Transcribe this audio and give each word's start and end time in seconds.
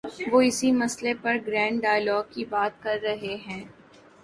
وہ 0.31 0.39
اسی 0.41 0.71
مسئلے 0.71 1.13
پر 1.13 1.35
گرینڈ 1.47 1.81
ڈائیلاگ 1.81 2.23
کی 2.31 2.45
بات 2.45 2.81
کر 2.83 2.97
رہے 3.03 3.35
ہیں۔ 3.45 3.63